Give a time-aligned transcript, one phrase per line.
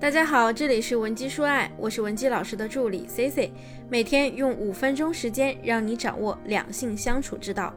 [0.00, 3.52] 大家好，这里是文姬说爱，我是文姬老师的助理 C C，
[3.88, 7.74] 每天用五分钟时间让你掌握两性相处之道。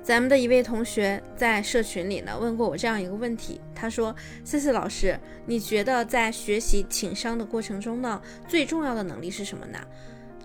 [0.00, 9.78] 咱们的一位同学在社群里呢问过我这样一个问题，他说：“C C 老师，你觉得在学习情商的过程中呢，最重要的能力是什么呢？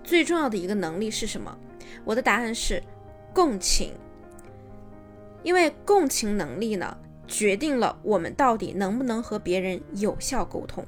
[0.03, 1.55] 最重要的一个能力是什么？”
[2.03, 2.81] 我的答案是
[3.31, 3.93] 共情，
[5.43, 6.97] 因为共情能力呢。
[7.27, 10.85] 决定了我们到底能不能和别人有效沟通，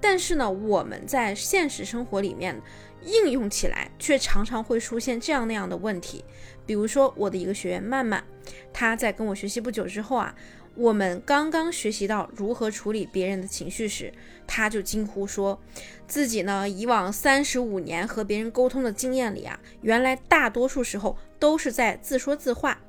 [0.00, 2.60] 但是呢，我们在现实生活里面
[3.02, 6.24] 应用起来，却常常会出现这样那样的问题。
[6.66, 8.24] 比如说，我的一个学员曼曼，
[8.72, 10.34] 她在跟我学习不久之后啊，
[10.74, 14.10] 我们刚刚学习到如何处理别人的情绪时，
[14.46, 15.60] 她就惊呼说，
[16.06, 22.80] 自己呢以往三十五年和别人沟通的经验里啊，原来大多数时候都是在自说自话。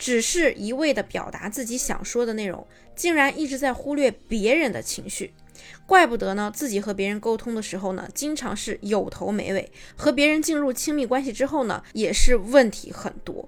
[0.00, 5.34] 只是一味的表达自己想说的内容，竟然一直在忽略别人的情绪，
[5.86, 6.50] 怪不得呢。
[6.52, 9.62] 自己和别人沟通的时候呢，经常是有头没尾；
[9.94, 13.46] 和别人进入亲密关系之后呢，也是问题很多。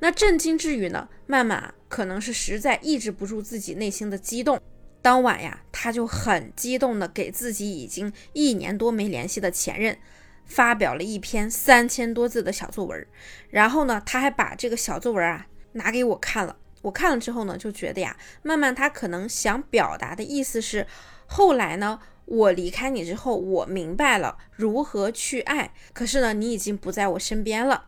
[0.00, 4.60] 那震惊之余呢，曼曼可能是实在抑制不住自己内心的激动。
[5.00, 9.96] 当晚呀，他就很激动的给自己已经一年多没联系的前任
[10.44, 13.06] 发表了一篇三千多字的小作文，
[13.48, 15.46] 然后呢，他还把这个小作文啊。
[15.74, 20.86] 拿给我看了，我看了之后呢，就觉得呀，慢慢他可能想表达的意思是，
[21.26, 27.86] 后来呢，我离开你之后，我明白了如何去爱，可是呢，你已经不在我身边了。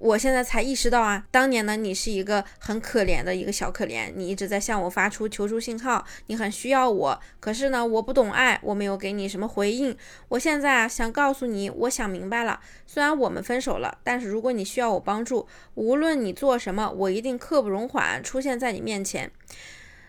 [0.00, 9.94] 我现在才意识到啊，当年呢，你是一个很可怜的一个小可怜，你一直在向我发出求助信号，你很需要我，可是呢，我不懂爱，我没有给你什么回应。
[10.28, 19.30] 我现在啊，想告诉你，我想明白了，虽然我们分手了，但是如果你需要我帮助，无论你做什么，我一定刻不容缓出现在你面前。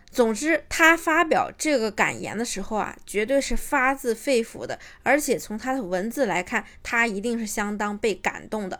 [0.09, 8.80] 总之，他发表这个感言的时候啊，绝对是发自肺腑的，而且从他的文字来看，他一定是相当被感动的。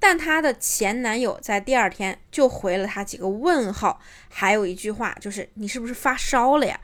[0.00, 6.80] 但她的前男友在第二天就回了她几个问号，还有一句话就是你是不是发烧了呀？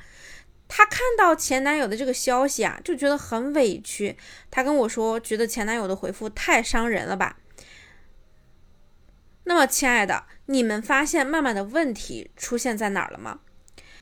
[0.67, 4.17] 她看到前男友的这个消息啊，就觉得很委屈。
[4.51, 7.39] 她跟我说，觉得前男友的回复太伤人了吧？
[9.45, 13.41] 那么，亲爱的，你们发现曼曼的问题出现在哪儿了吗？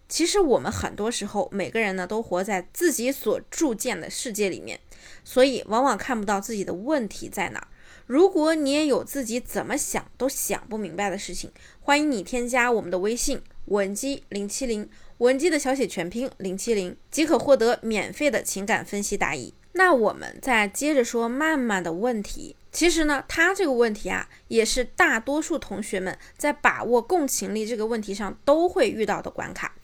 [0.08, 4.78] 其实我们很多时候每个人呢都活在自己所铸建的世界里面，
[5.24, 7.66] 所以往往看不到自己的问题在哪儿。
[8.12, 11.50] 如果你也有自己怎么想都想不明白的事情，
[11.80, 14.86] 欢迎你添加我们的微信文姬零七零，
[15.16, 19.54] 文姬的小写全拼零七零，即可获得免费的情感分析答疑。
[19.72, 29.74] 那我们再接着说曼曼的问题，其实呢，他这个问题啊，也是大多数同学们在把握共情力这个问题上都会遇到的关卡，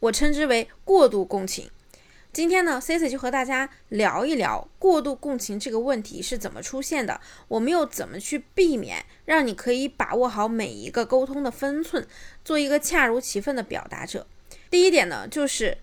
[0.00, 1.70] 我称之为过度共情。
[2.30, 12.06] 今天呢，Cici 就和大家聊一聊过度共情这个问题是怎么出现的，我们又怎么去避免，让你可以把握好每一个沟通的分寸，
[12.44, 14.26] 做一个恰如其分的表达者。
[14.70, 15.78] 第一点呢，就是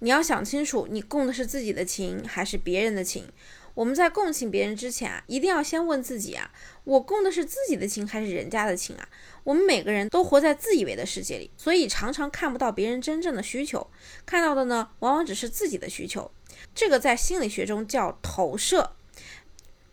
[0.00, 3.26] 你要想清楚，你共的是自己的情还是别人的情。
[3.74, 6.50] 我们在共情别人之前啊，一定要先问自己啊，
[6.84, 9.08] 我共的是自己的情还是人家的情啊？
[9.42, 13.86] 我们每个人都活在自以为的世界里，所以常常看不到别人真正的需求，
[14.24, 16.30] 看到的呢，往往只是自己的需求。
[16.74, 18.92] 这个在心理学中叫投射。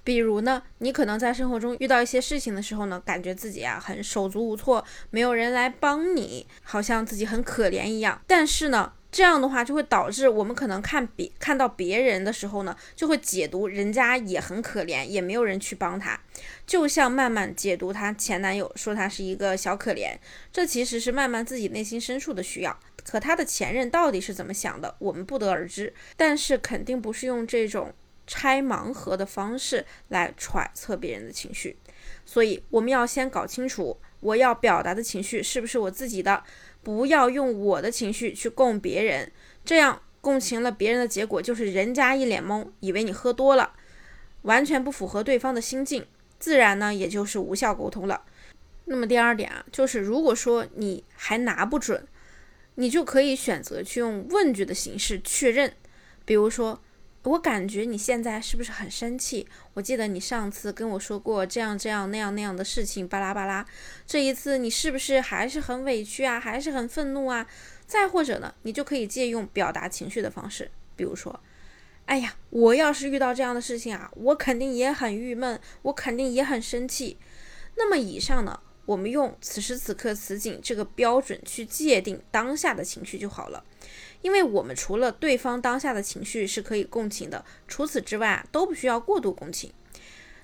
[0.03, 8.19] 比如呢，你可能在生活中遇到一些事情的时候呢，感觉自己啊很手足无措，没有人来帮你，好像自己很可怜一样。
[8.25, 16.17] 但是呢，这样的话就会导致我们可能看别看到别人的时候呢，就会解读人家也很可怜，也没有人去帮他。
[16.65, 20.15] 就像曼曼解读她前男友说他是一个小可怜，
[20.53, 22.79] 这其实是曼曼自己内心深处的需要。
[23.03, 25.93] 可她的前任到底是怎么想的，我们不得而知。
[26.15, 27.93] 但是肯定不是用这种
[28.25, 31.77] 拆盲盒的方式来揣测别人的情绪。
[32.25, 36.43] 所以我们要先搞清楚，我要表达的情绪是不是我自己的。
[36.83, 39.31] 不要用我的情绪去供别人，
[39.63, 43.73] 这样共情了别人的结果就是人家一脸懵，以为你喝多了，
[44.43, 46.05] 完全不符合对方的心境，
[46.39, 48.23] 自然呢也就是无效沟通了。
[48.85, 52.05] 那么第二点啊，就是如果说你还拿不准，
[52.75, 55.73] 你就可以选择去用问句的形式确认，
[56.25, 56.81] 比如说。
[57.23, 59.47] 我感觉你现在是不是很生气？
[59.75, 63.63] 我记得你上次跟我说过这样这样那样那样的事情，巴拉巴拉。
[64.07, 66.39] 这一次你是不是还是很委屈啊？
[66.39, 67.45] 还是很愤怒啊？
[67.85, 71.39] 再或者呢，你就可以借用表达情绪的方式，比如说，
[72.05, 77.17] 哎呀，我要是遇到这样的事情啊，我肯定也很郁闷，我肯定也很生气。
[77.75, 83.63] 那么以上呢，我们用此时此刻此景这个标准去界定当下的情绪就好了。
[84.21, 89.71] 因为我们除了对方当下的情绪是可以共情的，除此之外都不需要过度共情。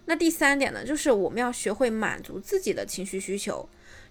[0.05, 3.67] 那第三点呢，就是我们要学会满足自己的情绪需求。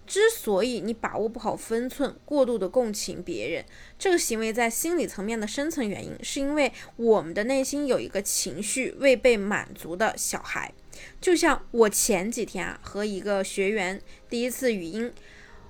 [0.06, 3.64] 之所以你把握不好分寸，过度的共情别人，
[3.98, 10.72] 这个行为在心理层面的深层原因，是因为我们的内心有一个情绪未被满足的小孩。
[11.20, 15.12] 就像我前几天啊和一个学员第一次语音，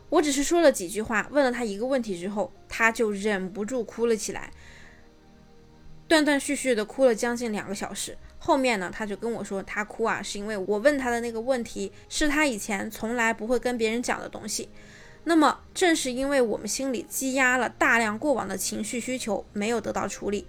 [0.08, 4.50] 我只是说了几句话，问了他一个问题之后，他就忍不住哭了起来，
[6.08, 8.16] 断断续续的哭了将近两个小时。
[8.38, 14.68] 后面呢，他就跟我说，他哭啊，是因为我问他的那个问题是他以前从来不会跟别人讲的东西。
[15.24, 20.46] 那么，正是因为我们心里积压了大量过往的情绪需求没有得到处理，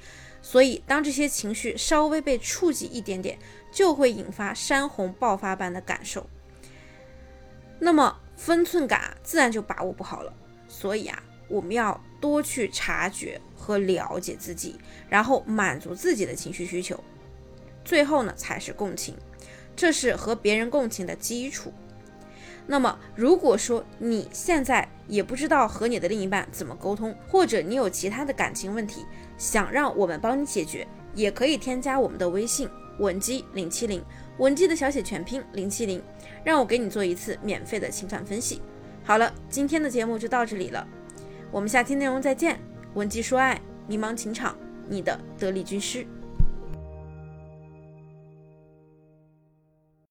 [0.49, 3.37] 所以当这些情绪稍微被触及一点点，
[3.69, 6.25] 就会引发山洪爆发般的感受。
[7.79, 10.33] 那么分寸感自然就把握不好了。
[10.69, 14.77] 所以啊，我们要多去察觉和了解自己，
[15.09, 16.97] 然后满足自己的情绪需求。
[17.83, 19.17] 最后呢，才是共情，
[19.75, 21.73] 这是和别人共情的基础。
[22.69, 29.05] 那么，如果说你现在也不知道和你的另一半怎么沟通，或者你有其他的感情问题，
[29.37, 30.85] 想让我们帮你解决，
[31.15, 32.69] 也可以添加我们的微信
[32.99, 34.03] 文姬零七零，
[34.37, 36.03] 文姬的小写全拼零七零，
[36.43, 38.61] 让我给你做一次免费的情感分析。
[39.05, 40.85] 好了，今天的节目就到这里了，
[41.49, 42.59] 我们下期内容再见。
[42.95, 44.57] 文姬说爱，迷茫情场，
[44.89, 46.05] 你的得力军师。